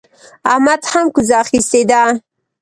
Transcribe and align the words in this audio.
احمد 0.51 0.81
هم 0.91 1.05
کوزه 1.15 1.35
اخيستې 1.43 1.81
ده. 1.89 2.01